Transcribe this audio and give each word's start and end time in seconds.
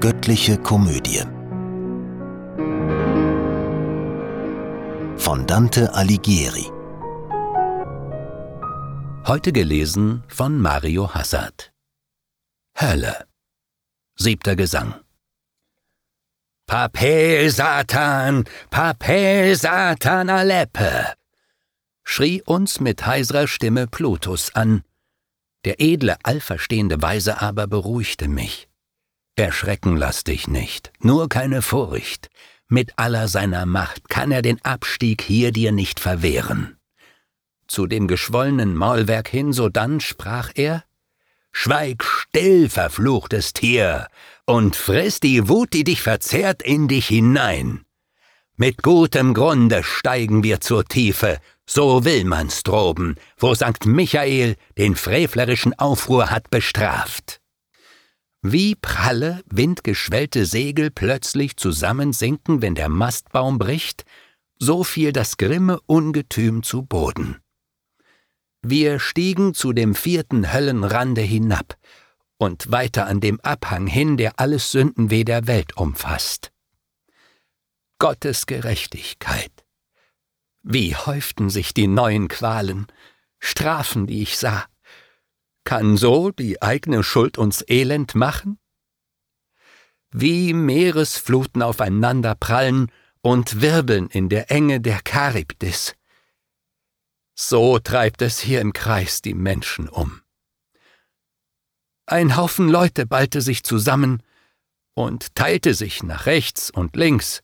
Göttliche 0.00 0.56
Komödie. 0.58 1.24
Von 5.16 5.44
Dante 5.48 5.92
Alighieri. 5.92 6.70
Heute 9.26 9.52
gelesen 9.52 10.22
von 10.28 10.60
Mario 10.60 11.12
Hassad. 11.12 11.72
Hölle. 12.80 13.26
Siebter 14.14 14.54
Gesang. 14.54 14.94
Papel 16.68 17.50
Satan, 17.50 18.44
Papel 18.70 19.56
Satan 19.56 20.30
Aleppe, 20.30 21.14
schrie 22.04 22.40
uns 22.42 22.78
mit 22.78 23.04
heiserer 23.04 23.48
Stimme 23.48 23.88
Plutus 23.88 24.54
an. 24.54 24.84
Der 25.64 25.80
edle, 25.80 26.18
allverstehende 26.22 27.02
Weise 27.02 27.42
aber 27.42 27.66
beruhigte 27.66 28.28
mich. 28.28 28.67
Erschrecken 29.38 29.96
lass 29.96 30.24
dich 30.24 30.48
nicht, 30.48 30.92
nur 31.00 31.28
keine 31.28 31.62
Furcht. 31.62 32.28
Mit 32.68 32.92
aller 32.96 33.28
seiner 33.28 33.66
Macht 33.66 34.08
kann 34.08 34.32
er 34.32 34.42
den 34.42 34.62
Abstieg 34.64 35.22
hier 35.22 35.52
dir 35.52 35.72
nicht 35.72 36.00
verwehren. 36.00 36.76
Zu 37.66 37.86
dem 37.86 38.08
geschwollenen 38.08 38.74
Maulwerk 38.74 39.28
hin 39.28 39.52
sodann 39.52 40.00
sprach 40.00 40.50
er, 40.54 40.84
Schweig 41.52 42.04
still, 42.04 42.68
verfluchtes 42.68 43.52
Tier, 43.52 44.08
und 44.44 44.76
friss 44.76 45.18
die 45.20 45.48
Wut, 45.48 45.72
die 45.72 45.84
dich 45.84 46.02
verzehrt, 46.02 46.62
in 46.62 46.88
dich 46.88 47.08
hinein. 47.08 47.84
Mit 48.56 48.82
gutem 48.82 49.34
Grunde 49.34 49.82
steigen 49.82 50.42
wir 50.42 50.60
zur 50.60 50.84
Tiefe, 50.84 51.38
so 51.66 52.04
will 52.04 52.24
man's 52.24 52.62
droben, 52.62 53.16
wo 53.38 53.54
Sankt 53.54 53.86
Michael 53.86 54.56
den 54.76 54.96
frevlerischen 54.96 55.78
Aufruhr 55.78 56.30
hat 56.30 56.50
bestraft. 56.50 57.37
Wie 58.42 58.76
pralle, 58.76 59.42
windgeschwellte 59.46 60.46
Segel 60.46 60.90
plötzlich 60.90 61.56
zusammensinken, 61.56 62.62
wenn 62.62 62.74
der 62.74 62.88
Mastbaum 62.88 63.58
bricht, 63.58 64.04
so 64.58 64.84
fiel 64.84 65.12
das 65.12 65.36
grimme 65.36 65.80
Ungetüm 65.86 66.62
zu 66.62 66.82
Boden. 66.82 67.40
Wir 68.62 68.98
stiegen 68.98 69.54
zu 69.54 69.72
dem 69.72 69.94
vierten 69.94 70.52
Höllenrande 70.52 71.20
hinab 71.20 71.76
und 72.38 72.70
weiter 72.70 73.06
an 73.06 73.20
dem 73.20 73.40
Abhang 73.40 73.86
hin, 73.86 74.16
der 74.16 74.38
alles 74.38 74.70
Sündenweh 74.70 75.24
der 75.24 75.46
Welt 75.46 75.76
umfasst. 75.76 76.52
Gottes 77.98 78.46
Gerechtigkeit. 78.46 79.52
Wie 80.62 80.94
häuften 80.94 81.50
sich 81.50 81.74
die 81.74 81.88
neuen 81.88 82.28
Qualen, 82.28 82.86
Strafen, 83.40 84.06
die 84.06 84.22
ich 84.22 84.36
sah. 84.36 84.66
Kann 85.68 85.98
so 85.98 86.30
die 86.30 86.62
eigene 86.62 87.04
Schuld 87.04 87.36
uns 87.36 87.62
elend 87.68 88.14
machen? 88.14 88.58
Wie 90.10 90.54
Meeresfluten 90.54 91.60
aufeinander 91.60 92.34
prallen 92.34 92.90
und 93.20 93.60
wirbeln 93.60 94.06
in 94.06 94.30
der 94.30 94.50
Enge 94.50 94.80
der 94.80 95.00
Charybdis. 95.06 95.94
So 97.34 97.78
treibt 97.78 98.22
es 98.22 98.40
hier 98.40 98.62
im 98.62 98.72
Kreis 98.72 99.20
die 99.20 99.34
Menschen 99.34 99.90
um. 99.90 100.22
Ein 102.06 102.38
Haufen 102.38 102.70
Leute 102.70 103.04
ballte 103.04 103.42
sich 103.42 103.62
zusammen 103.62 104.22
und 104.94 105.34
teilte 105.34 105.74
sich 105.74 106.02
nach 106.02 106.24
rechts 106.24 106.70
und 106.70 106.96
links. 106.96 107.42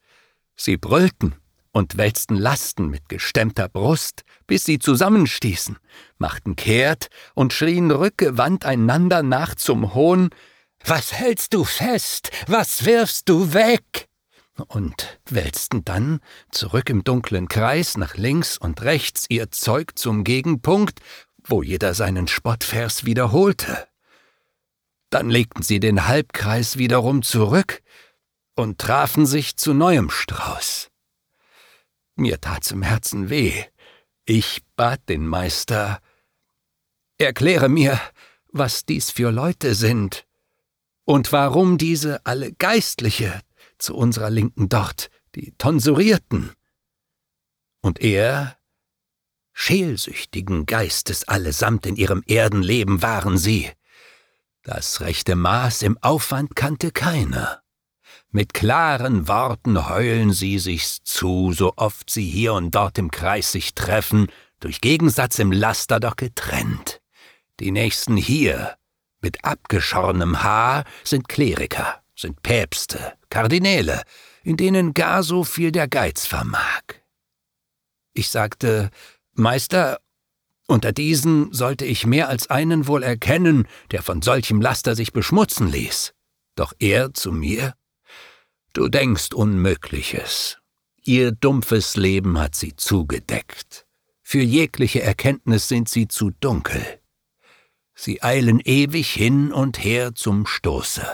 Sie 0.57 0.79
brüllten 0.79 1.35
und 1.75 1.99
wälzten 1.99 2.37
Lasten 2.37 2.89
mit 2.89 3.09
gestemmter 3.09 3.69
Brust, 3.69 4.23
bis 4.47 4.65
sie 4.65 4.79
zusammenstießen, 4.79 5.77
machten 6.19 6.57
kehrt 6.57 7.09
und 7.35 7.53
schrien 7.53 7.91
rückgewandt 7.91 8.65
einander 8.65 9.23
nach 9.23 9.57
zum 9.57 9.93
Hohn 9.93 10.31
Was 10.85 11.13
hältst 11.13 11.53
du 11.53 11.65
fest? 11.65 12.31
Was 12.47 12.87
wirfst 12.87 13.29
du 13.29 13.53
weg? 13.53 14.09
und 14.69 15.19
wälzten 15.29 15.85
dann 15.85 16.21
zurück 16.53 16.89
im 16.89 17.03
dunklen 17.03 17.49
Kreis 17.49 17.97
nach 17.97 18.15
links 18.15 18.57
und 18.57 18.83
rechts 18.83 19.27
ihr 19.29 19.51
Zeug 19.51 19.99
zum 19.99 20.23
Gegenpunkt, 20.23 21.01
wo 21.43 21.65
jeder 21.65 21.93
seinen 21.93 22.29
Spottvers 22.29 23.05
wiederholte. 23.05 23.89
Dann 25.11 25.29
legten 25.29 25.65
sie 25.65 25.81
den 25.81 26.07
Halbkreis 26.07 26.79
wiederum 26.79 27.23
zurück 27.23 27.83
und 28.55 28.79
trafen 28.81 29.27
sich 29.27 29.57
zu 29.57 29.75
neuem 29.75 30.09
Strauß. 30.09 30.93
Mir 32.17 32.41
tat's 32.41 32.71
im 32.71 32.83
Herzen 32.83 33.31
weh. 33.31 33.65
Ich 34.25 34.63
bat 34.77 35.09
den 35.09 35.27
Meister, 35.27 36.01
erkläre 37.19 37.69
mir, 37.69 38.01
was 38.49 38.85
dies 38.85 39.11
für 39.11 39.31
Leute 39.31 39.75
sind 39.75 40.27
und 41.05 41.33
warum 41.33 41.77
diese 41.77 42.25
alle 42.25 42.53
Geistliche 42.53 43.41
zu 43.79 43.95
unserer 43.95 44.31
Linken 44.31 44.69
dort, 44.69 45.11
die 45.35 45.53
Tonsurierten. 45.59 46.53
Und 47.83 48.01
er, 48.01 48.57
scheelsüchtigen 49.53 50.67
Geistes 50.67 51.27
allesamt 51.29 51.85
in 51.85 51.97
ihrem 51.97 52.23
Erdenleben 52.27 53.03
waren 53.03 53.37
sie. 53.37 53.71
Das 54.63 55.01
rechte 55.01 55.35
Maß 55.35 55.83
im 55.83 55.99
Aufwand 55.99 56.57
kannte 56.57 56.93
keiner. 56.93 57.64
Mit 58.37 58.53
klaren 58.53 59.29
Worten 59.29 59.89
heulen 59.89 60.33
sie 60.33 60.59
sich's 60.59 61.05
zu, 61.05 61.53
so 61.53 61.73
oft 61.77 62.11
sie 62.11 62.29
hier 62.29 62.55
und 62.55 62.75
dort 62.75 62.99
im 62.99 63.13
Kreis 63.13 63.53
sich 63.53 63.77
treffen, 63.77 64.27
durch 64.59 64.81
Gegensatz 64.81 65.39
im 65.39 65.53
Laster 65.53 66.01
doch 66.01 66.17
getrennt. 66.17 67.01
Die 67.61 67.71
Nächsten 67.71 68.17
hier, 68.17 68.77
mit 69.21 69.45
abgeschornem 69.45 70.43
Haar, 70.43 70.83
sind 71.05 71.29
Kleriker, 71.29 72.03
sind 72.17 72.43
Päpste, 72.43 73.13
Kardinäle, 73.31 74.03
in 74.43 74.57
denen 74.57 74.95
gar 74.95 75.23
so 75.23 75.45
viel 75.45 75.71
der 75.71 75.87
Geiz 75.87 76.27
vermag. 76.27 76.83
Ich 78.15 78.31
sagte, 78.31 78.91
Meister, 79.35 80.01
unter 80.67 80.91
diesen 80.91 81.53
sollte 81.53 81.85
ich 81.85 82.05
mehr 82.05 82.29
als 82.29 82.51
einen 82.51 82.89
wohl 82.89 83.05
erkennen, 83.05 83.69
der 83.93 84.03
von 84.03 84.23
solchem 84.23 84.61
Laster 84.61 84.97
sich 84.97 85.13
beschmutzen 85.13 85.71
ließ. 85.71 86.15
Doch 86.57 86.73
er 86.81 87.15
zu 87.15 87.31
mir, 87.31 87.75
Du 88.75 88.89
denkst 88.89 89.33
Unmögliches. 89.33 90.59
Ihr 91.05 91.31
dumpfes 91.31 91.97
Leben 91.97 92.41
hat 92.41 92.57
sie 92.57 92.75
zugedeckt. 92.75 93.87
Für 94.21 94.43
jegliche 94.43 95.01
Erkenntnis 95.01 95.69
sind 95.69 95.89
sie 95.89 96.09
zu 96.09 96.33
dunkel. 96.41 96.85
Sie 97.95 98.21
eilen 98.21 98.59
ewig 98.59 99.13
hin 99.13 99.53
und 99.53 99.85
her 99.85 100.17
zum 100.17 100.45
Stoße. 100.45 101.07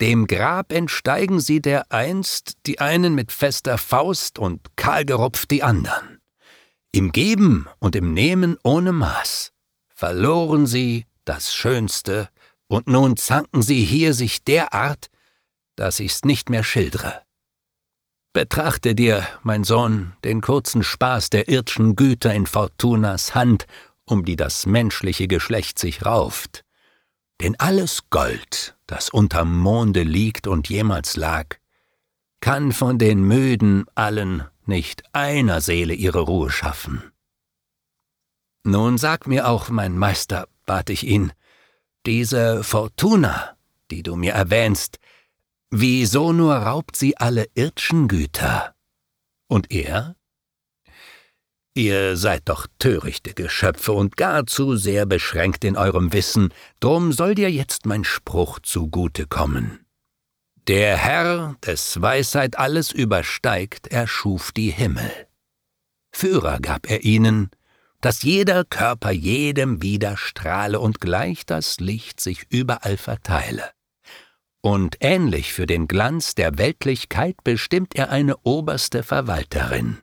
Dem 0.00 0.26
Grab 0.26 0.72
entsteigen 0.72 1.38
sie 1.38 1.62
dereinst, 1.62 2.54
die 2.66 2.80
einen 2.80 3.14
mit 3.14 3.30
fester 3.30 3.78
Faust 3.78 4.40
und 4.40 4.76
kahlgerupft 4.76 5.52
die 5.52 5.62
andern. 5.62 6.18
Im 6.90 7.12
Geben 7.12 7.68
und 7.78 7.94
im 7.94 8.12
Nehmen 8.14 8.58
ohne 8.64 8.90
Maß 8.90 9.52
verloren 9.94 10.66
sie 10.66 11.06
das 11.24 11.54
Schönste, 11.54 12.28
und 12.66 12.88
nun 12.88 13.16
zanken 13.16 13.62
sie 13.62 13.84
hier 13.84 14.12
sich 14.12 14.42
derart, 14.42 15.08
dass 15.76 16.00
ich's 16.00 16.24
nicht 16.24 16.50
mehr 16.50 16.64
schildre. 16.64 17.22
Betrachte 18.32 18.94
dir, 18.94 19.26
mein 19.42 19.62
Sohn, 19.62 20.14
den 20.24 20.40
kurzen 20.40 20.82
Spaß 20.82 21.30
der 21.30 21.48
irdschen 21.48 21.94
Güter 21.94 22.34
in 22.34 22.46
Fortunas 22.46 23.34
Hand, 23.34 23.66
um 24.04 24.24
die 24.24 24.36
das 24.36 24.66
menschliche 24.66 25.28
Geschlecht 25.28 25.78
sich 25.78 26.04
rauft. 26.04 26.64
Denn 27.40 27.54
alles 27.58 28.10
Gold, 28.10 28.76
das 28.86 29.08
unterm 29.08 29.56
Monde 29.56 30.02
liegt 30.02 30.46
und 30.46 30.68
jemals 30.68 31.16
lag, 31.16 31.56
kann 32.40 32.72
von 32.72 32.98
den 32.98 33.22
Müden 33.22 33.86
allen 33.94 34.44
nicht 34.66 35.04
einer 35.14 35.60
Seele 35.60 35.94
ihre 35.94 36.20
Ruhe 36.20 36.50
schaffen. 36.50 37.02
Nun 38.64 38.98
sag 38.98 39.26
mir 39.26 39.48
auch, 39.48 39.68
mein 39.68 39.96
Meister, 39.96 40.48
bat 40.66 40.90
ich 40.90 41.06
ihn, 41.06 41.32
diese 42.06 42.64
Fortuna, 42.64 43.56
die 43.90 44.02
du 44.02 44.16
mir 44.16 44.32
erwähnst, 44.32 44.98
wieso 45.70 46.32
nur 46.32 46.54
raubt 46.54 46.96
sie 46.96 47.16
alle 47.16 47.46
irdschen 47.54 48.08
Güter? 48.08 48.74
Und 49.48 49.70
er? 49.70 50.16
Ihr 51.76 52.16
seid 52.16 52.48
doch 52.48 52.68
törichte 52.78 53.34
Geschöpfe 53.34 53.92
und 53.92 54.16
gar 54.16 54.46
zu 54.46 54.76
sehr 54.76 55.06
beschränkt 55.06 55.64
in 55.64 55.76
eurem 55.76 56.12
Wissen, 56.12 56.54
drum 56.78 57.12
soll 57.12 57.34
dir 57.34 57.50
jetzt 57.50 57.84
mein 57.84 58.04
Spruch 58.04 58.60
zugute 58.60 59.26
kommen. 59.26 59.84
Der 60.68 60.96
Herr, 60.96 61.56
des 61.66 62.00
Weisheit 62.00 62.58
alles 62.58 62.90
übersteigt, 62.90 63.88
erschuf 63.88 64.52
die 64.52 64.70
Himmel. 64.70 65.10
Führer 66.12 66.60
gab 66.60 66.88
er 66.88 67.04
ihnen, 67.04 67.50
dass 68.00 68.22
jeder 68.22 68.64
Körper 68.64 69.10
jedem 69.10 69.82
widerstrahle 69.82 70.78
und 70.78 71.00
gleich 71.00 71.44
das 71.44 71.80
Licht 71.80 72.20
sich 72.20 72.46
überall 72.50 72.96
verteile. 72.96 73.73
Und 74.64 74.96
ähnlich 75.00 75.52
für 75.52 75.66
den 75.66 75.88
Glanz 75.88 76.34
der 76.34 76.56
Weltlichkeit 76.56 77.36
bestimmt 77.44 77.96
er 77.96 78.08
eine 78.08 78.38
oberste 78.44 79.02
Verwalterin, 79.02 79.98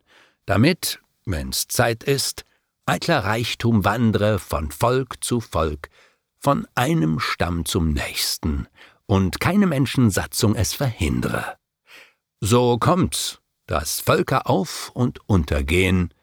damit, 0.46 1.00
wenn's 1.26 1.68
Zeit 1.68 2.04
ist, 2.04 2.46
eitler 2.86 3.24
Reichtum 3.24 3.86
wandre 3.86 4.38
von 4.38 4.70
Volk 4.70 5.24
zu 5.24 5.40
Volk, 5.40 5.90
von 6.38 6.68
einem 6.76 7.20
Stamm 7.20 7.66
zum 7.66 7.92
nächsten, 7.92 8.68
und 9.08 9.40
keine 9.40 9.66
Menschensatzung 9.66 10.54
es 10.54 10.74
verhindere. 10.76 11.58
So 12.40 12.78
kommt's, 12.78 13.40
dass 13.66 14.00
Völker 14.00 14.48
auf 14.48 14.92
und 14.94 15.28
untergehen, 15.28 16.14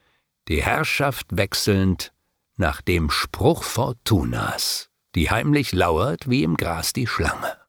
die 0.46 0.62
Herrschaft 0.62 1.26
wechselnd 1.30 2.12
nach 2.56 2.82
dem 2.82 3.10
Spruch 3.10 3.64
Fortunas, 3.64 4.90
die 5.16 5.28
heimlich 5.28 5.72
lauert 5.72 6.30
wie 6.30 6.44
im 6.44 6.56
Gras 6.56 6.92
die 6.92 7.08
Schlange. 7.08 7.67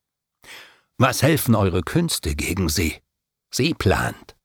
Was 1.02 1.24
helfen 1.24 1.56
eure 1.56 1.82
Künste 1.82 2.36
gegen 2.36 2.68
sie? 2.68 2.98
Sie 3.52 3.74
plant, 3.74 4.36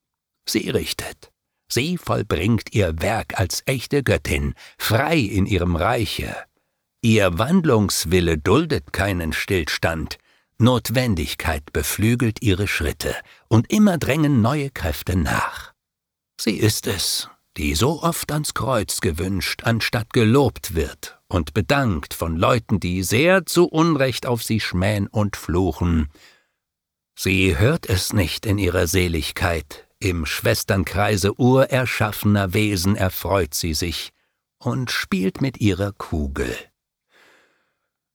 sie 0.48 0.70
richtet, 0.70 1.32
sie 1.68 1.98
vollbringt 1.98 2.72
ihr 2.72 3.02
Werk 3.02 3.40
als 3.40 3.64
echte 3.66 4.04
Göttin, 4.04 4.54
frei 4.78 5.18
in 5.18 5.46
ihrem 5.46 5.74
Reiche. 5.74 6.36
Ihr 7.02 7.38
Wandlungswille 7.38 8.38
duldet 8.38 8.92
keinen 8.92 9.32
Stillstand, 9.32 10.18
Notwendigkeit 10.56 11.72
beflügelt 11.72 12.40
ihre 12.40 12.68
Schritte, 12.68 13.16
und 13.48 13.72
immer 13.72 13.98
drängen 13.98 14.40
neue 14.40 14.70
Kräfte 14.70 15.16
nach. 15.16 15.72
Sie 16.40 16.56
ist 16.56 16.86
es, 16.86 17.28
die 17.56 17.74
so 17.74 18.00
oft 18.00 18.30
ans 18.30 18.54
Kreuz 18.54 19.00
gewünscht, 19.00 19.62
anstatt 19.64 20.12
gelobt 20.12 20.76
wird 20.76 21.18
und 21.26 21.52
bedankt 21.52 22.14
von 22.14 22.36
Leuten, 22.36 22.78
die 22.78 23.02
sehr 23.02 23.44
zu 23.44 23.66
Unrecht 23.66 24.24
auf 24.24 24.44
sie 24.44 24.60
schmähen 24.60 25.08
und 25.08 25.34
fluchen. 25.34 26.08
Sie 27.16 27.56
hört 27.58 27.88
es 27.88 28.12
nicht 28.12 28.44
in 28.44 28.58
ihrer 28.58 28.86
Seligkeit, 28.86 29.86
im 30.00 30.26
Schwesternkreise 30.26 31.38
urerschaffener 31.38 32.52
Wesen 32.52 32.96
erfreut 32.96 33.54
sie 33.54 33.72
sich 33.72 34.12
und 34.58 34.90
spielt 34.90 35.40
mit 35.40 35.60
ihrer 35.60 35.92
Kugel. 35.92 36.54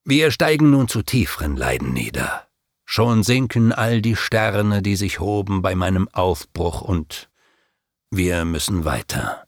Wir 0.04 0.32
steigen 0.32 0.70
nun 0.72 0.88
zu 0.88 1.02
tieferen 1.02 1.56
Leiden 1.56 1.94
nieder. 1.94 2.48
Schon 2.86 3.24
sinken 3.24 3.72
all 3.72 4.02
die 4.02 4.16
Sterne, 4.16 4.82
die 4.82 4.96
sich 4.96 5.20
hoben 5.20 5.62
bei 5.62 5.76
meinem 5.76 6.08
Aufbruch, 6.10 6.82
und 6.82 7.30
wir 8.10 8.46
müssen 8.46 8.86
weiter. 8.86 9.46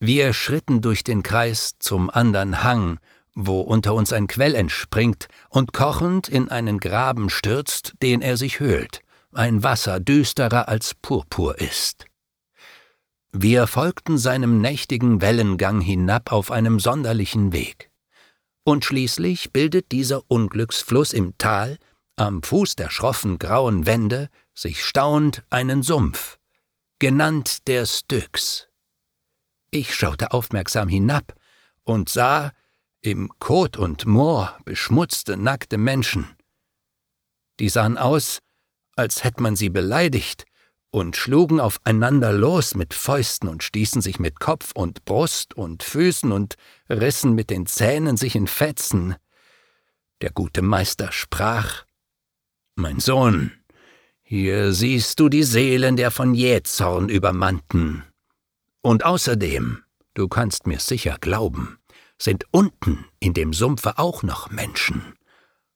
Wir 0.00 0.32
schritten 0.32 0.80
durch 0.80 1.04
den 1.04 1.22
Kreis 1.22 1.76
zum 1.78 2.08
andern 2.08 2.62
Hang, 2.62 2.98
wo 3.40 3.60
unter 3.60 3.94
uns 3.94 4.12
ein 4.12 4.26
Quell 4.26 4.56
entspringt 4.56 5.28
und 5.48 5.72
kochend 5.72 6.28
in 6.28 6.48
einen 6.48 6.80
Graben 6.80 7.30
stürzt, 7.30 7.94
den 8.02 8.20
er 8.20 8.36
sich 8.36 8.58
höhlt, 8.58 9.00
ein 9.32 9.62
Wasser 9.62 10.00
düsterer 10.00 10.68
als 10.68 10.96
Purpur 10.96 11.60
ist. 11.60 12.06
Wir 13.30 13.68
folgten 13.68 14.18
seinem 14.18 14.60
nächtigen 14.60 15.20
Wellengang 15.20 15.80
hinab 15.80 16.32
auf 16.32 16.50
einem 16.50 16.80
sonderlichen 16.80 17.52
Weg. 17.52 17.92
Und 18.64 18.84
schließlich 18.84 19.52
bildet 19.52 19.92
dieser 19.92 20.28
Unglücksfluss 20.28 21.12
im 21.12 21.38
Tal, 21.38 21.78
am 22.16 22.42
Fuß 22.42 22.74
der 22.74 22.90
schroffen 22.90 23.38
grauen 23.38 23.86
Wände, 23.86 24.30
sich 24.52 24.84
staunend 24.84 25.44
einen 25.48 25.84
Sumpf, 25.84 26.38
genannt 26.98 27.68
der 27.68 27.86
Styx. 27.86 28.66
Ich 29.70 29.94
schaute 29.94 30.32
aufmerksam 30.32 30.88
hinab 30.88 31.34
und 31.84 32.08
sah 32.08 32.50
im 33.00 33.30
Kot 33.38 33.76
und 33.76 34.06
Moor 34.06 34.58
beschmutzte, 34.64 35.36
nackte 35.36 35.78
Menschen. 35.78 36.26
Die 37.60 37.68
sahen 37.68 37.98
aus, 37.98 38.40
als 38.96 39.24
hätte 39.24 39.42
man 39.42 39.56
sie 39.56 39.68
beleidigt, 39.68 40.44
und 40.90 41.16
schlugen 41.16 41.60
aufeinander 41.60 42.32
los 42.32 42.74
mit 42.74 42.94
Fäusten 42.94 43.48
und 43.48 43.62
stießen 43.62 44.00
sich 44.00 44.18
mit 44.18 44.40
Kopf 44.40 44.72
und 44.72 45.04
Brust 45.04 45.54
und 45.54 45.82
Füßen 45.82 46.32
und 46.32 46.54
rissen 46.88 47.34
mit 47.34 47.50
den 47.50 47.66
Zähnen 47.66 48.16
sich 48.16 48.34
in 48.34 48.46
Fetzen. 48.46 49.14
Der 50.22 50.30
gute 50.30 50.62
Meister 50.62 51.12
sprach 51.12 51.84
Mein 52.74 53.00
Sohn, 53.00 53.52
hier 54.22 54.72
siehst 54.72 55.20
du 55.20 55.28
die 55.28 55.42
Seelen 55.42 55.96
der 55.96 56.10
von 56.10 56.34
Jähzorn 56.34 57.08
übermannten. 57.08 58.04
Und 58.80 59.04
außerdem, 59.04 59.82
du 60.14 60.28
kannst 60.28 60.66
mir 60.66 60.80
sicher 60.80 61.18
glauben, 61.20 61.78
sind 62.20 62.44
unten 62.50 63.04
in 63.20 63.34
dem 63.34 63.52
Sumpfe 63.52 63.98
auch 63.98 64.22
noch 64.22 64.50
Menschen. 64.50 65.14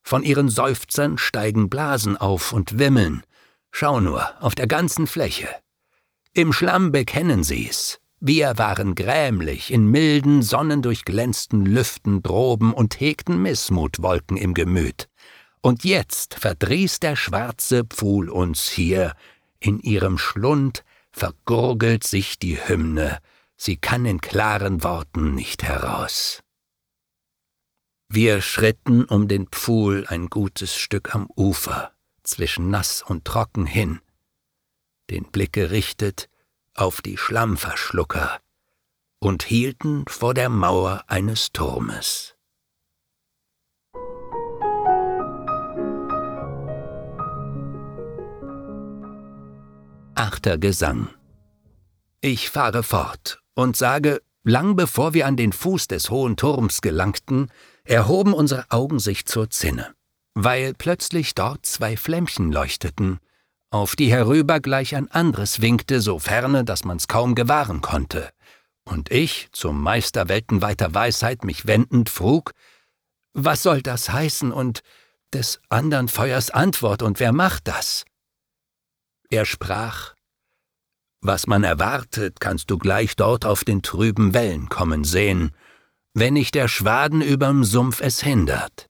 Von 0.02 0.22
ihren 0.22 0.48
Seufzern 0.48 1.18
steigen 1.18 1.70
Blasen 1.70 2.16
auf 2.16 2.52
und 2.52 2.78
wimmeln, 2.78 3.22
Schau 3.74 4.00
nur, 4.00 4.30
auf 4.42 4.54
der 4.54 4.66
ganzen 4.66 5.06
Fläche. 5.06 5.48
Im 6.34 6.52
Schlamm 6.52 6.92
bekennen 6.92 7.42
sie's. 7.42 8.00
Wir 8.20 8.58
waren 8.58 8.94
grämlich 8.94 9.72
in 9.72 9.86
milden, 9.86 10.42
sonnendurchglänzten 10.42 11.64
Lüften 11.64 12.22
droben 12.22 12.74
und 12.74 13.00
hegten 13.00 13.40
Missmutwolken 13.40 14.36
im 14.36 14.52
Gemüt. 14.54 15.08
Und 15.62 15.84
jetzt 15.84 16.34
verdrieß 16.34 17.00
der 17.00 17.16
schwarze 17.16 17.84
Pfuhl 17.84 18.28
uns 18.28 18.68
hier. 18.68 19.14
In 19.58 19.80
ihrem 19.80 20.18
Schlund 20.18 20.84
vergurgelt 21.10 22.04
sich 22.04 22.38
die 22.38 22.56
Hymne, 22.56 23.18
sie 23.62 23.76
kann 23.76 24.04
in 24.06 24.20
klaren 24.20 24.82
Worten 24.82 25.36
nicht 25.36 25.62
heraus. 25.62 26.42
Wir 28.08 28.40
schritten 28.40 29.04
um 29.04 29.28
den 29.28 29.46
Pfuhl 29.46 30.04
ein 30.08 30.26
gutes 30.26 30.76
Stück 30.76 31.14
am 31.14 31.28
Ufer 31.36 31.92
zwischen 32.24 32.70
nass 32.70 33.02
und 33.02 33.24
trocken 33.24 33.64
hin, 33.64 34.00
den 35.10 35.30
Blick 35.30 35.52
gerichtet 35.52 36.28
auf 36.74 37.02
die 37.02 37.16
Schlammverschlucker 37.16 38.40
und 39.20 39.44
hielten 39.44 40.06
vor 40.08 40.34
der 40.34 40.48
Mauer 40.48 41.04
eines 41.06 41.52
Turmes. 41.52 42.34
Achter 50.16 50.58
Gesang 50.58 51.08
Ich 52.20 52.50
fahre 52.50 52.82
fort 52.82 53.41
und 53.54 53.76
sage, 53.76 54.20
lang 54.44 54.76
bevor 54.76 55.14
wir 55.14 55.26
an 55.26 55.36
den 55.36 55.52
Fuß 55.52 55.88
des 55.88 56.10
hohen 56.10 56.36
Turms 56.36 56.80
gelangten, 56.80 57.50
erhoben 57.84 58.32
unsere 58.32 58.70
Augen 58.70 58.98
sich 58.98 59.26
zur 59.26 59.50
Zinne 59.50 59.94
weil 60.34 60.74
plötzlich 60.74 61.34
dort 61.34 61.66
zwei 61.66 61.96
Flämmchen 61.96 62.52
leuchteten, 62.52 63.20
auf 63.70 63.96
die 63.96 64.10
herüber 64.10 64.60
gleich 64.60 64.94
ein 64.94 65.10
anderes 65.10 65.60
winkte, 65.60 66.00
so 66.00 66.18
ferne, 66.18 66.64
dass 66.64 66.84
man's 66.84 67.08
kaum 67.08 67.34
gewahren 67.34 67.80
konnte. 67.80 68.30
Und 68.84 69.10
ich, 69.10 69.48
zum 69.52 69.80
Meister 69.80 70.28
weltenweiter 70.28 70.92
Weisheit 70.94 71.44
mich 71.44 71.66
wendend, 71.66 72.08
frug, 72.08 72.52
was 73.32 73.62
soll 73.62 73.82
das 73.82 74.10
heißen 74.10 74.52
und 74.52 74.82
des 75.32 75.60
andern 75.68 76.08
Feuers 76.08 76.50
Antwort 76.50 77.02
und 77.02 77.20
wer 77.20 77.32
macht 77.32 77.68
das? 77.68 78.04
Er 79.30 79.46
sprach, 79.46 80.14
was 81.22 81.46
man 81.46 81.64
erwartet, 81.64 82.40
kannst 82.40 82.70
du 82.70 82.78
gleich 82.78 83.16
dort 83.16 83.46
auf 83.46 83.64
den 83.64 83.82
trüben 83.82 84.34
Wellen 84.34 84.68
kommen 84.68 85.04
sehen, 85.04 85.52
wenn 86.14 86.34
nicht 86.34 86.54
der 86.54 86.68
Schwaden 86.68 87.22
überm 87.22 87.64
Sumpf 87.64 88.00
es 88.00 88.20
hindert. 88.20 88.86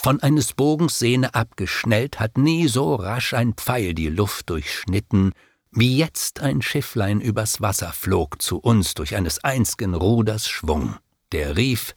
Von 0.00 0.20
eines 0.20 0.54
Bogens 0.54 0.98
Sehne 0.98 1.34
abgeschnellt, 1.34 2.20
hat 2.20 2.38
nie 2.38 2.68
so 2.68 2.94
rasch 2.94 3.34
ein 3.34 3.54
Pfeil 3.54 3.94
die 3.94 4.08
Luft 4.08 4.48
durchschnitten, 4.48 5.32
wie 5.72 5.98
jetzt 5.98 6.40
ein 6.40 6.62
Schifflein 6.62 7.20
übers 7.20 7.60
Wasser 7.60 7.92
flog 7.92 8.40
zu 8.40 8.58
uns 8.58 8.94
durch 8.94 9.16
eines 9.16 9.42
einz'gen 9.42 9.94
Ruders 9.94 10.48
Schwung. 10.48 10.96
Der 11.32 11.56
rief, 11.56 11.94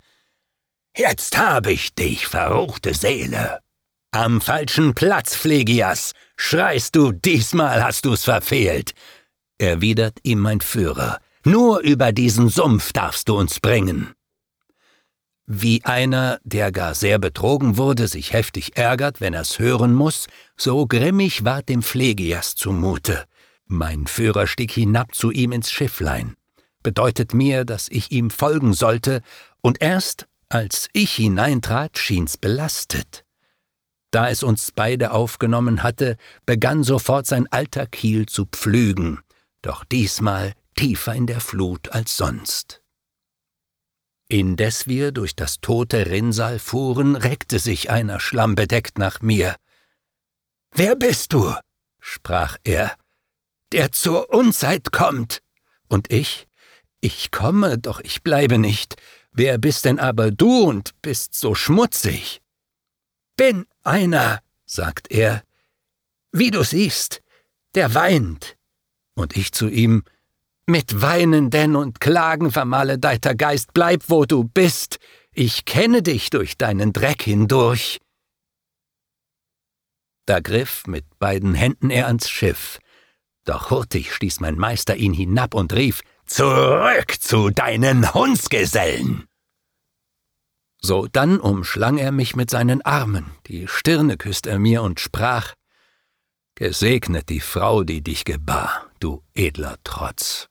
Jetzt 0.98 1.38
hab 1.38 1.68
ich 1.68 1.96
dich, 1.96 2.28
verruchte 2.28 2.94
Seele! 2.94 3.60
Am 4.12 4.42
falschen 4.42 4.94
Platz, 4.94 5.38
Pflegias! 5.38 6.12
Schreist 6.36 6.96
du, 6.96 7.14
diesmal 7.14 7.82
hast 7.82 8.04
du's 8.04 8.26
verfehlt! 8.26 8.94
Erwidert 9.62 10.18
ihm 10.24 10.40
mein 10.40 10.62
Führer. 10.62 11.20
Nur 11.44 11.80
über 11.80 12.12
diesen 12.12 12.50
Sumpf 12.50 12.94
darfst 12.94 13.30
du 13.30 13.38
uns 13.38 13.60
bringen. 13.60 14.14
Wie 15.46 15.84
einer, 15.84 16.40
der 16.44 16.72
gar 16.72 16.96
sehr 16.96 17.20
betrogen 17.20 17.78
wurde, 17.78 18.08
sich 18.08 18.32
heftig 18.32 18.78
ärgert, 18.78 19.22
wenn 19.22 19.34
er's 19.34 19.60
hören 19.60 19.94
muss, 19.94 20.28
so 20.56 20.86
grimmig 20.86 21.44
ward 21.44 21.68
dem 21.68 21.82
Pflegias 21.82 22.56
zumute. 22.56 23.26
Mein 23.66 24.08
Führer 24.08 24.48
stieg 24.48 24.72
hinab 24.72 25.16
zu 25.16 25.32
ihm 25.32 25.52
ins 25.52 25.72
Schifflein, 25.72 26.36
bedeutet 26.84 27.34
mir, 27.34 27.66
dass 27.66 27.88
ich 27.90 28.12
ihm 28.12 28.30
folgen 28.30 28.74
sollte, 28.74 29.22
und 29.62 29.82
erst 29.82 30.28
als 30.50 30.90
ich 30.94 31.14
hineintrat, 31.14 31.98
schien's 31.98 32.38
belastet. 32.38 33.26
Da 34.12 34.30
es 34.30 34.44
uns 34.44 34.72
beide 34.74 35.12
aufgenommen 35.12 35.84
hatte, 35.84 36.18
begann 36.46 36.84
sofort 36.84 37.26
sein 37.26 37.48
alter 37.52 37.88
Kiel 37.88 38.26
zu 38.26 38.46
pflügen, 38.46 39.20
doch 39.62 39.84
diesmal 39.84 40.54
tiefer 40.76 41.14
in 41.14 41.28
der 41.28 41.42
Flut 41.42 41.90
als 41.90 42.18
sonst. 42.18 42.82
Indes 44.28 44.88
wir 44.88 45.12
durch 45.12 45.36
das 45.36 45.60
tote 45.60 46.06
Rinnsal 46.06 46.58
fuhren, 46.58 47.16
reckte 47.16 47.60
sich 47.60 47.90
einer 47.90 48.20
schlammbedeckt 48.20 48.98
nach 48.98 49.22
mir. 49.22 49.56
Wer 50.74 50.96
bist 50.96 51.34
du? 51.34 51.54
sprach 52.00 52.58
er. 52.64 52.96
Der 53.74 53.92
zur 53.92 54.34
Unzeit 54.34 54.92
kommt. 54.92 55.42
Und 55.90 56.12
ich? 56.12 56.48
Ich 57.02 57.32
komme, 57.32 57.78
doch 57.78 58.00
ich 58.00 58.24
bleibe 58.24 58.58
nicht. 58.58 58.96
Wer 59.32 59.58
bist 59.58 59.86
denn 59.86 60.00
aber 60.00 60.32
du 60.32 60.64
und 60.64 61.02
bist 61.02 61.36
so 61.36 61.56
schmutzig? 61.56 62.42
bin 63.42 63.66
einer, 63.82 64.44
sagt 64.66 65.10
er, 65.10 65.44
wie 66.32 66.52
du 66.52 66.64
siehst, 66.64 67.24
der 67.74 67.96
weint. 67.96 68.56
Und 69.16 69.36
ich 69.38 69.52
zu 69.52 69.68
ihm, 69.68 70.04
mit 70.66 71.02
weinenden 71.02 71.76
und 71.76 72.00
Klagen 72.00 72.52
vermaledeiter 72.52 73.36
Geist, 73.36 73.74
bleib, 73.74 74.04
wo 74.08 74.26
du 74.26 74.44
bist, 74.44 75.00
ich 75.34 75.66
kenne 75.66 76.02
dich 76.02 76.30
durch 76.30 76.58
deinen 76.58 76.94
Dreck 76.94 77.22
hindurch. 77.22 78.00
Da 80.26 80.40
griff 80.40 80.88
mit 80.88 81.06
beiden 81.20 81.54
Händen 81.54 81.90
er 81.90 82.08
ans 82.08 82.30
Schiff, 82.30 82.80
doch 83.44 83.72
hurtig 83.72 84.14
stieß 84.14 84.40
mein 84.40 84.56
Meister 84.56 84.96
ihn 84.96 85.14
hinab 85.14 85.54
und 85.54 85.74
rief 85.74 86.02
Zurück 86.26 87.16
zu 87.20 87.50
deinen 87.50 88.14
Hundsgesellen. 88.14 89.26
So 90.80 91.08
dann 91.12 91.40
umschlang 91.40 91.98
er 91.98 92.12
mich 92.12 92.36
mit 92.36 92.50
seinen 92.50 92.82
Armen, 92.82 93.32
die 93.48 93.68
Stirne 93.68 94.18
küsst 94.18 94.48
er 94.48 94.58
mir 94.58 94.82
und 94.84 95.00
sprach 95.00 95.54
Gesegnet 96.56 97.30
die 97.30 97.40
Frau, 97.40 97.84
die 97.84 98.02
dich 98.02 98.26
gebar, 98.26 98.91
du 99.04 99.24
edler 99.34 99.78
Trotz. 99.84 100.48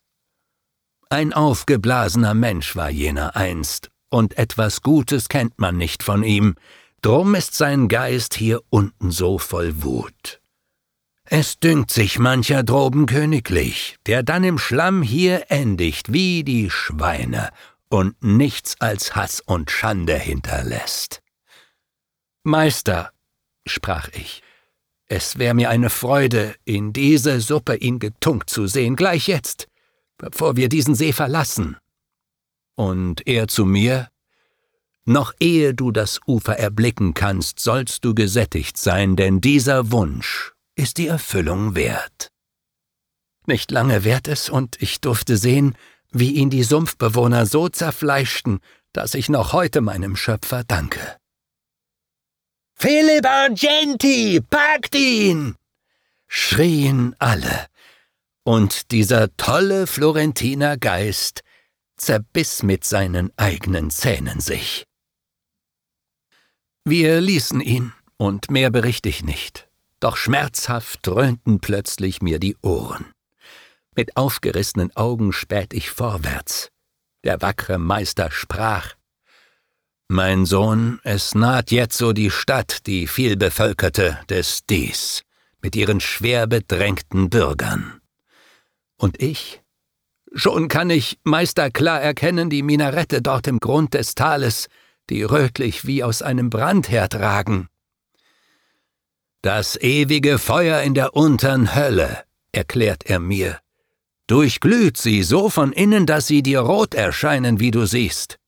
Ein 1.09 1.33
aufgeblasener 1.33 2.35
Mensch 2.35 2.77
war 2.77 2.91
jener 2.91 3.37
einst, 3.37 3.91
und 4.11 4.37
etwas 4.37 4.83
Gutes 4.83 5.29
kennt 5.29 5.59
man 5.59 5.77
nicht 5.77 6.03
von 6.03 6.23
ihm, 6.23 6.57
drum 7.03 7.35
ist 7.35 7.55
sein 7.55 7.89
Geist 7.89 8.35
hier 8.35 8.61
unten 8.71 9.11
so 9.11 9.39
voll 9.39 9.83
Wut. 9.83 10.41
Es 11.25 11.61
dünkt 11.61 11.93
sich 11.93 12.19
mancher 12.19 12.65
droben 12.65 13.07
königlich, 13.07 13.97
der 14.07 14.25
dann 14.25 14.43
im 14.43 14.59
Schlamm 14.59 15.01
hier 15.01 15.47
endigt 15.49 16.13
wie 16.13 16.43
die 16.43 16.71
Schweine 16.71 17.51
und 17.89 18.23
nichts 18.23 18.81
als 18.81 19.15
Hass 19.15 19.41
und 19.41 19.71
Schande 19.71 20.17
hinterlässt. 20.17 21.23
Meister, 22.43 23.13
sprach 23.67 24.09
ich, 24.09 24.43
es 25.11 25.39
wär 25.39 25.55
mir 25.55 25.71
eine 25.71 25.91
Freude, 25.91 26.55
in 26.65 26.93
diese 26.93 27.41
Suppe 27.41 27.75
ihn 27.75 27.99
getunkt 27.99 28.49
zu 28.49 28.69
sehen, 28.69 28.95
gleich 28.95 29.27
jetzt, 29.27 29.67
bevor 30.17 30.57
wir 30.57 30.69
diesen 30.69 30.95
See 30.95 31.13
verlassen. 31.13 31.77
Und 32.77 33.27
er 33.27 33.49
zu 33.49 33.65
mir, 33.65 34.09
noch 35.05 35.33
ehe 35.41 35.75
du 35.75 35.91
das 35.91 36.21
Ufer 36.29 36.57
erblicken 36.57 37.13
kannst, 37.13 37.59
sollst 37.59 38.05
du 38.05 38.15
gesättigt 38.15 38.77
sein, 38.77 39.17
denn 39.17 39.41
dieser 39.41 39.91
Wunsch 39.91 40.53
ist 40.77 40.97
die 40.97 41.09
Erfüllung 41.09 41.75
wert. 41.75 42.31
Nicht 43.47 43.73
lange 43.73 44.05
währt 44.05 44.29
es, 44.29 44.49
und 44.49 44.81
ich 44.81 45.01
durfte 45.01 45.37
sehen, 45.37 45.75
wie 46.13 46.35
ihn 46.35 46.51
die 46.51 46.63
Sumpfbewohner 46.63 47.47
so 47.47 47.69
zerfleischten, 47.69 48.61
dass 48.93 49.15
ich 49.15 49.29
noch 49.29 49.53
heute 49.53 49.81
meinem 49.81 50.15
Schöpfer 50.15 50.63
danke. 50.63 51.20
Philipp 52.83 53.27
Argenti, 53.27 54.41
packt 54.41 54.95
ihn! 54.95 55.55
schrien 56.27 57.15
alle, 57.19 57.67
und 58.43 58.91
dieser 58.91 59.37
tolle 59.37 59.87
Florentiner 59.87 60.79
Geist 60.79 61.43
zerbiss 61.99 62.63
mit 62.63 62.85
seinen 62.85 63.37
eigenen 63.37 63.91
Zähnen 63.91 64.41
sich. 64.41 64.87
Wir 66.87 67.21
ließen 67.21 67.61
ihn, 67.61 67.93
und 68.17 68.51
mehr 68.51 68.71
bericht 68.71 69.05
ich 69.05 69.23
nicht, 69.25 69.69
doch 70.01 70.17
schmerzhaft 70.17 71.01
dröhnten 71.07 71.61
plötzlich 71.61 72.23
mir 72.23 72.39
die 72.39 72.57
Ohren. 72.63 73.13
Mit 73.95 74.17
aufgerissenen 74.17 74.97
Augen 74.97 75.35
späht 75.35 75.75
ich 75.75 75.91
vorwärts. 75.91 76.71
Der 77.25 77.43
wackre 77.43 77.77
Meister 77.77 78.31
sprach 78.31 78.95
Mein 80.13 80.45
Sohn, 80.45 80.99
es 81.05 81.37
naht 81.37 81.71
jetzo 81.71 82.13
die 82.13 82.33
Stadt, 82.33 82.85
die 82.89 83.07
vielbevölkerte 83.07 84.19
des 84.29 84.67
Dies, 84.69 85.23
mit 85.63 85.77
ihren 85.77 86.01
schwer 86.01 86.49
bedrängten 86.49 87.31
Bürgern. 87.31 88.01
Und 88.97 89.23
ich? 89.23 89.63
Schon 90.35 90.67
kann 90.67 90.91
ich 90.91 91.21
Meister 91.23 91.71
klar 91.71 92.01
erkennen 92.01 92.51
die 92.51 92.65
Minarette 92.65 93.23
dort 93.23 93.47
im 93.47 93.61
Grund 93.61 93.95
des 93.95 94.17
Tales, 94.17 94.67
die 95.11 95.23
rötlich 95.23 95.87
wie 95.87 96.03
aus 96.03 96.23
einem 96.23 96.51
Brandherd 96.51 97.15
ragen. 97.15 97.69
Das 99.43 99.77
ewige 99.81 100.39
Feuer 100.39 100.81
in 100.81 100.95
der 100.95 101.15
untern 101.15 101.77
Hölle, 101.77 102.25
erklärt 102.51 103.05
er 103.07 103.21
mir, 103.21 103.61
durchglüht 104.27 104.97
sie 104.97 105.23
so 105.23 105.51
von 105.51 105.71
innen, 105.71 106.05
dass 106.05 106.27
sie 106.27 106.43
dir 106.43 106.59
rot 106.59 106.95
erscheinen, 106.95 107.61
wie 107.61 107.71
du 107.71 107.87
siehst. 107.87 108.40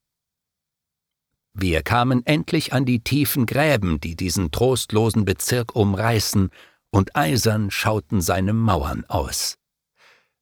Wir 1.55 1.83
kamen 1.83 2.25
endlich 2.27 2.73
an 2.73 2.85
die 2.85 3.01
tiefen 3.01 3.47
Gräben, 3.47 4.01
die 4.01 4.17
diesen 4.17 4.51
trostlosen 4.51 5.25
Bezirk 5.25 5.77
umreißen, 5.77 6.51
und 6.91 7.17
eisern 7.17 7.71
schauten 7.71 8.21
seine 8.21 8.53
Mauern 8.53 9.05
aus. 9.09 9.57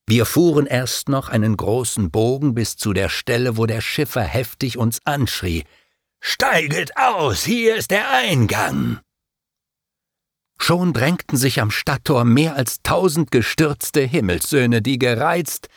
Wir 0.07 0.27
fuhren 0.27 0.67
erst 0.67 1.09
noch 1.09 1.29
einen 1.29 1.57
großen 1.57 2.11
Bogen 2.11 2.55
bis 2.55 2.77
zu 2.77 2.93
der 2.93 3.09
Stelle, 3.09 3.57
wo 3.57 3.67
der 3.67 3.81
Schiffer 3.81 4.23
heftig 4.23 4.77
uns 4.77 4.99
anschrie 5.05 5.65
Steiget 6.21 6.97
aus, 6.97 7.45
hier 7.45 7.77
ist 7.77 7.91
der 7.91 8.11
Eingang. 8.11 9.01
Schon 10.59 10.93
drängten 10.93 11.39
sich 11.39 11.61
am 11.61 11.71
Stadttor 11.71 12.25
mehr 12.25 12.57
als 12.57 12.83
tausend 12.83 13.31
gestürzte 13.31 14.03
Himmelssöhne, 14.03 14.83
die 14.83 14.99
gereizt 14.99 15.69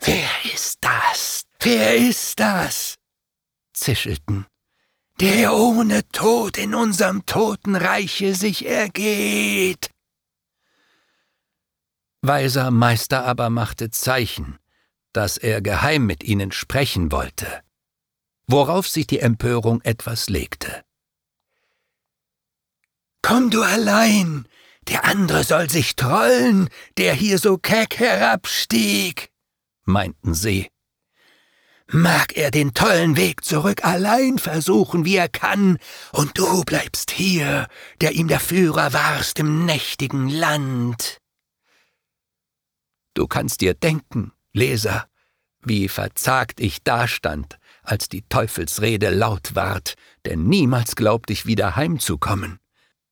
Wer 0.00 0.30
ist 0.54 0.78
das? 0.80 1.44
Wer 1.60 1.96
ist 1.96 2.40
das? 2.40 2.96
zischelten. 3.74 4.46
Der 5.22 5.54
ohne 5.54 6.02
Tod 6.08 6.58
in 6.58 6.74
unserem 6.74 7.24
Totenreiche 7.26 8.34
sich 8.34 8.66
ergeht. 8.66 9.88
Weiser 12.22 12.72
Meister 12.72 13.24
aber 13.24 13.48
machte 13.48 13.90
Zeichen, 13.90 14.58
dass 15.12 15.36
er 15.36 15.62
geheim 15.62 16.06
mit 16.06 16.24
ihnen 16.24 16.50
sprechen 16.50 17.12
wollte, 17.12 17.62
worauf 18.48 18.88
sich 18.88 19.06
die 19.06 19.20
Empörung 19.20 19.80
etwas 19.82 20.28
legte. 20.28 20.82
Komm 23.22 23.50
du 23.50 23.62
allein, 23.62 24.48
der 24.88 25.04
andere 25.04 25.44
soll 25.44 25.70
sich 25.70 25.94
trollen, 25.94 26.68
der 26.96 27.14
hier 27.14 27.38
so 27.38 27.58
keck 27.58 28.00
herabstieg, 28.00 29.30
meinten 29.84 30.34
sie. 30.34 30.68
Mag 31.94 32.38
er 32.38 32.50
den 32.50 32.72
tollen 32.72 33.18
Weg 33.18 33.44
zurück 33.44 33.84
allein 33.84 34.38
versuchen, 34.38 35.04
wie 35.04 35.16
er 35.16 35.28
kann, 35.28 35.76
und 36.12 36.38
du 36.38 36.62
bleibst 36.64 37.10
hier, 37.10 37.68
der 38.00 38.12
ihm 38.12 38.28
der 38.28 38.40
Führer 38.40 38.94
warst 38.94 39.38
im 39.38 39.66
nächtigen 39.66 40.30
Land. 40.30 41.18
Du 43.12 43.26
kannst 43.26 43.60
dir 43.60 43.74
denken, 43.74 44.32
Leser, 44.54 45.06
wie 45.60 45.86
verzagt 45.88 46.60
ich 46.60 46.82
dastand, 46.82 47.58
als 47.82 48.08
die 48.08 48.22
Teufelsrede 48.22 49.10
laut 49.10 49.54
ward, 49.54 49.94
denn 50.24 50.44
niemals 50.44 50.96
glaubt 50.96 51.30
ich 51.30 51.44
wieder 51.44 51.76
heimzukommen. 51.76 52.58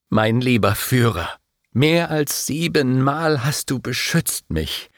Mein 0.08 0.40
lieber 0.40 0.75
Führer, 0.75 1.38
mehr 1.72 2.10
als 2.10 2.46
siebenmal 2.46 3.44
hast 3.44 3.70
du 3.70 3.78
beschützt 3.78 4.49
mich, 4.49 4.89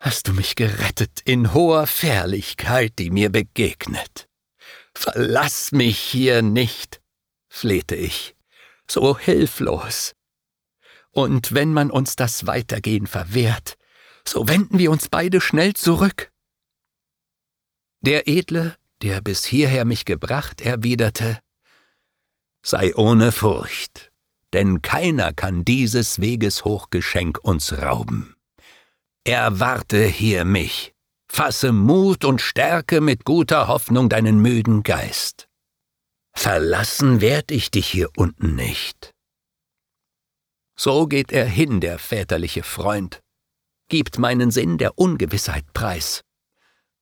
hast 0.00 0.28
du 0.28 0.32
mich 0.32 0.56
gerettet 0.56 1.20
in 1.24 1.52
hoher 1.52 1.86
Fährlichkeit, 1.86 2.98
die 2.98 3.10
mir 3.10 3.30
begegnet. 3.30 4.28
Verlass 4.94 5.72
mich 5.72 5.98
hier 5.98 6.42
nicht, 6.42 7.00
flehte 7.48 7.94
ich, 7.94 8.34
so 8.88 9.16
hilflos. 9.16 10.14
Und 11.12 11.52
wenn 11.52 11.72
man 11.72 11.90
uns 11.90 12.16
das 12.16 12.46
Weitergehen 12.46 13.06
verwehrt, 13.06 13.76
so 14.26 14.48
wenden 14.48 14.78
wir 14.78 14.90
uns 14.90 15.08
beide 15.08 15.40
schnell 15.40 15.74
zurück. 15.74 16.32
Der 18.00 18.26
Edle, 18.26 18.76
der 19.02 19.20
bis 19.20 19.44
hierher 19.44 19.84
mich 19.84 20.04
gebracht, 20.04 20.60
erwiderte 20.60 21.38
Sei 22.62 22.94
ohne 22.94 23.32
Furcht, 23.32 24.12
denn 24.52 24.82
keiner 24.82 25.32
kann 25.32 25.64
dieses 25.64 26.20
Weges 26.20 26.64
Hochgeschenk 26.64 27.38
uns 27.42 27.72
rauben. 27.72 28.36
Erwarte 29.24 30.02
hier 30.06 30.46
mich, 30.46 30.94
fasse 31.28 31.72
Mut 31.72 32.24
und 32.24 32.40
Stärke 32.40 33.02
mit 33.02 33.24
guter 33.24 33.68
Hoffnung 33.68 34.08
deinen 34.08 34.40
müden 34.40 34.82
Geist. 34.82 35.46
Verlassen 36.32 37.20
werd 37.20 37.50
ich 37.50 37.70
dich 37.70 37.86
hier 37.86 38.08
unten 38.16 38.54
nicht. 38.54 39.12
So 40.74 41.06
geht 41.06 41.32
er 41.32 41.44
hin, 41.44 41.82
der 41.82 41.98
väterliche 41.98 42.62
Freund, 42.62 43.20
gibt 43.88 44.18
meinen 44.18 44.50
Sinn 44.50 44.78
der 44.78 44.98
Ungewissheit 44.98 45.70
preis. 45.74 46.22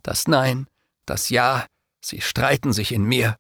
Das 0.03 0.27
Nein, 0.27 0.67
das 1.07 1.29
Ja, 1.29 1.67
sie 2.05 2.21
streiten 2.21 2.73
sich 2.73 2.91
in 2.91 3.05
mir. 3.05 3.37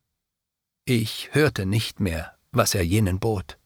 Ich 0.85 1.30
hörte 1.32 1.66
nicht 1.66 1.99
mehr, 1.99 2.38
was 2.52 2.76
er 2.76 2.85
jenen 2.85 3.18
bot. 3.18 3.57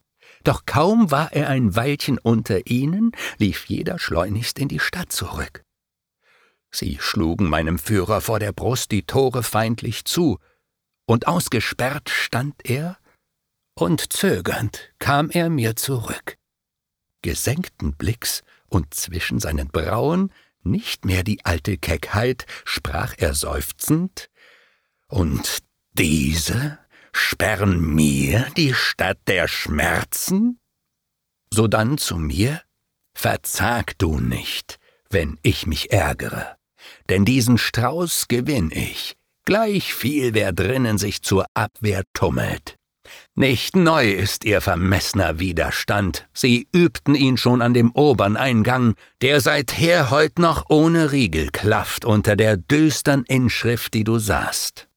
Doch 0.44 0.66
kaum 0.66 1.10
war 1.10 1.32
er 1.32 1.48
ein 1.48 1.76
Weilchen 1.76 2.18
unter 2.18 2.66
ihnen, 2.66 3.12
lief 3.38 3.66
jeder 3.66 3.98
schleunigst 3.98 4.58
in 4.58 4.68
die 4.68 4.80
Stadt 4.80 5.12
zurück. 5.12 5.64
Sie 6.70 6.98
schlugen 7.00 7.48
meinem 7.48 7.78
Führer 7.78 8.20
vor 8.20 8.38
der 8.38 8.52
Brust 8.52 8.90
die 8.92 9.02
Tore 9.02 9.42
feindlich 9.42 10.04
zu, 10.04 10.38
und 11.04 11.26
ausgesperrt 11.26 12.08
stand 12.08 12.54
er 12.64 12.96
und 13.74 14.12
zögernd 14.12 14.92
kam 14.98 15.30
er 15.30 15.50
mir 15.50 15.76
zurück. 15.76 16.38
Gesenkten 17.22 17.94
Blicks 17.94 18.42
und 18.68 18.94
zwischen 18.94 19.38
seinen 19.38 19.68
Brauen 19.68 20.32
nicht 20.62 21.04
mehr 21.04 21.22
die 21.24 21.44
alte 21.44 21.76
Keckheit, 21.76 22.46
sprach 22.64 23.14
er 23.18 23.34
seufzend, 23.34 24.30
und 25.08 25.58
diese 25.92 26.78
sperren 27.14 27.80
mir 27.94 28.46
die 28.56 28.74
Stadt 28.74 29.18
der 29.26 29.48
Schmerzen? 29.48 30.58
Sodann 31.50 31.98
zu 31.98 32.16
mir, 32.16 32.62
verzag 33.14 33.98
du 33.98 34.18
nicht, 34.18 34.78
wenn 35.10 35.38
ich 35.42 35.66
mich 35.66 35.92
ärgere, 35.92 36.56
denn 37.08 37.24
diesen 37.24 37.58
Strauß 37.58 38.28
gewinn 38.28 38.70
ich, 38.72 39.16
gleich 39.44 39.94
viel 39.94 40.34
wer 40.34 40.52
drinnen 40.52 40.98
sich 40.98 41.22
zur 41.22 41.46
Abwehr 41.54 42.04
tummelt. 42.14 42.76
Nicht 43.34 43.76
neu 43.76 44.10
ist 44.10 44.44
ihr 44.44 44.60
vermessner 44.60 45.38
Widerstand, 45.38 46.28
sie 46.32 46.68
übten 46.72 47.14
ihn 47.14 47.36
schon 47.36 47.60
an 47.60 47.74
dem 47.74 47.90
obern 47.92 48.36
Eingang, 48.36 48.94
der 49.20 49.40
seither 49.40 50.10
heut 50.10 50.38
noch 50.38 50.70
ohne 50.70 51.12
Riegel 51.12 51.48
klafft 51.50 52.04
unter 52.04 52.36
der 52.36 52.56
düstern 52.56 53.24
Inschrift, 53.26 53.92
die 53.94 54.04
du 54.04 54.18
sahst 54.18 54.88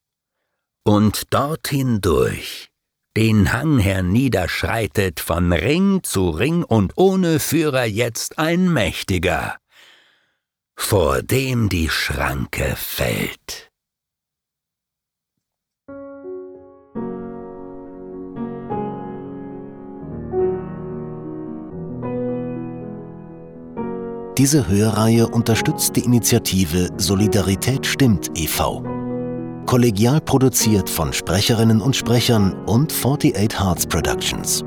und 0.85 1.33
dorthin 1.33 1.99
durch 1.99 2.69
den 3.17 3.53
Hang 3.53 3.79
herniederschreitet 3.79 5.19
von 5.19 5.51
Ring 5.51 6.03
zu 6.03 6.29
Ring 6.29 6.63
und 6.63 6.93
ohne 6.95 7.39
Führer 7.39 7.85
jetzt 7.85 8.37
ein 8.37 8.71
Mächtiger, 8.71 9.55
vor 10.75 11.21
dem 11.21 11.69
die 11.69 11.89
Schranke 11.89 12.75
fällt. 12.75 13.71
Diese 24.37 24.67
Hörreihe 24.67 25.29
unterstützt 25.29 25.95
die 25.95 26.01
Initiative 26.01 26.89
Solidarität 26.97 27.85
stimmt 27.85 28.29
e.V 28.35 28.94
kollegial 29.65 30.21
produziert 30.21 30.89
von 30.89 31.13
Sprecherinnen 31.13 31.81
und 31.81 31.95
Sprechern 31.95 32.53
und 32.65 32.91
48 32.91 33.59
Hearts 33.59 33.87
Productions. 33.87 34.63